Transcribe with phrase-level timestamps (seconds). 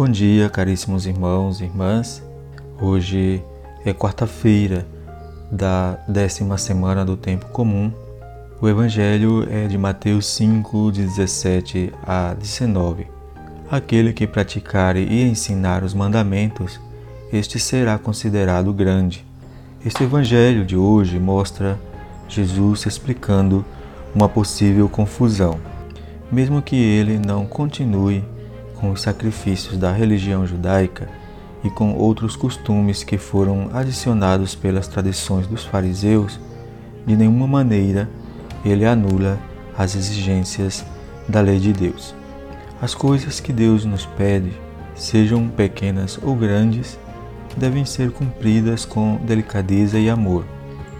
[0.00, 2.22] Bom dia, caríssimos irmãos e irmãs.
[2.80, 3.44] Hoje
[3.84, 4.86] é quarta-feira
[5.52, 7.92] da décima semana do tempo comum.
[8.62, 13.08] O Evangelho é de Mateus 5, de 17 a 19.
[13.70, 16.80] Aquele que praticar e ensinar os mandamentos,
[17.30, 19.22] este será considerado grande.
[19.84, 21.78] Este Evangelho de hoje mostra
[22.26, 23.62] Jesus explicando
[24.14, 25.60] uma possível confusão.
[26.32, 28.24] Mesmo que ele não continue
[28.80, 31.08] com os sacrifícios da religião judaica
[31.62, 36.40] e com outros costumes que foram adicionados pelas tradições dos fariseus,
[37.06, 38.08] de nenhuma maneira
[38.64, 39.38] ele anula
[39.76, 40.84] as exigências
[41.28, 42.14] da lei de Deus.
[42.80, 44.52] As coisas que Deus nos pede,
[44.94, 46.98] sejam pequenas ou grandes,
[47.56, 50.44] devem ser cumpridas com delicadeza e amor.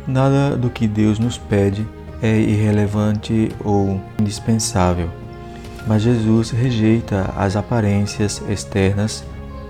[0.07, 1.87] Nada do que Deus nos pede
[2.21, 5.09] é irrelevante ou indispensável
[5.87, 9.25] mas Jesus rejeita as aparências externas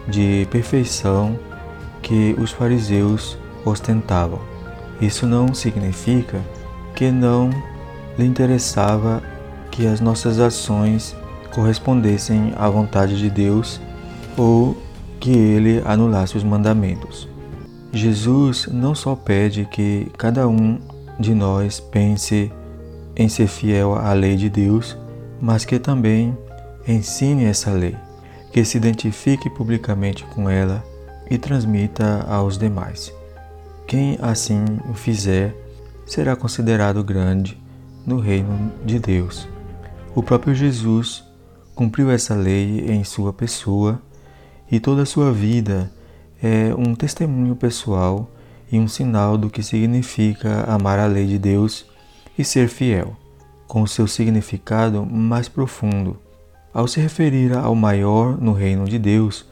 [0.09, 1.39] de perfeição
[2.03, 4.41] que os fariseus ostentavam.
[5.01, 6.41] Isso não significa
[6.95, 7.51] que não
[8.19, 9.23] lhe interessava
[9.71, 11.17] que as nossas ações
[11.55, 13.81] correspondessem à vontade de Deus
[14.37, 14.77] ou
[15.19, 17.29] que ele anulasse os mandamentos.
[17.93, 20.79] Jesus não só pede que cada um
[21.19, 22.51] de nós pense
[23.17, 24.97] em ser fiel à lei de Deus,
[25.41, 26.37] mas que também
[26.87, 27.97] ensine essa lei,
[28.53, 30.85] que se identifique publicamente com ela
[31.31, 33.13] e transmita aos demais.
[33.87, 35.55] Quem assim o fizer
[36.07, 37.61] será considerado grande
[38.05, 39.49] no reino de Deus.
[40.15, 41.25] O próprio Jesus
[41.75, 44.01] cumpriu essa lei em sua pessoa
[44.71, 45.91] e toda a sua vida
[46.43, 48.31] é um testemunho pessoal
[48.71, 51.87] e um sinal do que significa amar a lei de Deus
[52.37, 53.20] e ser fiel
[53.71, 56.19] com seu significado mais profundo.
[56.75, 59.49] Ao se referir ao maior no reino de Deus,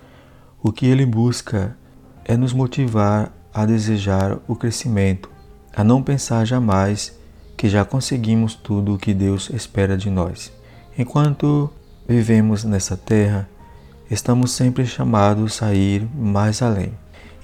[0.61, 1.77] o que ele busca
[2.25, 5.31] é nos motivar a desejar o crescimento,
[5.73, 7.17] a não pensar jamais
[7.57, 10.53] que já conseguimos tudo o que Deus espera de nós.
[10.99, 11.71] Enquanto
[12.09, 13.49] vivemos nessa terra,
[14.11, 16.93] estamos sempre chamados a ir mais além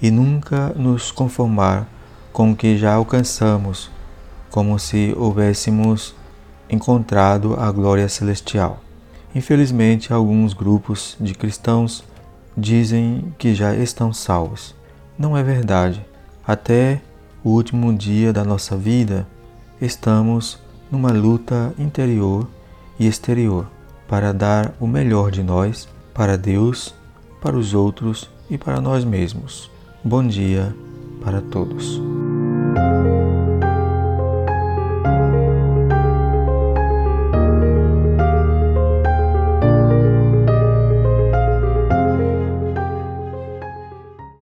[0.01, 1.87] e nunca nos conformar
[2.33, 3.89] com o que já alcançamos,
[4.51, 6.13] como se houvéssemos
[6.69, 8.79] encontrado a glória celestial.
[9.33, 12.03] Infelizmente, alguns grupos de cristãos
[12.57, 14.73] dizem que já estão salvos.
[15.17, 16.05] Não é verdade.
[16.47, 17.01] Até
[17.43, 19.27] o último dia da nossa vida,
[19.81, 20.59] estamos
[20.91, 22.47] numa luta interior
[22.99, 23.67] e exterior
[24.07, 26.93] para dar o melhor de nós para Deus,
[27.41, 29.69] para os outros e para nós mesmos.
[30.03, 30.75] Bom dia
[31.23, 32.01] para todos.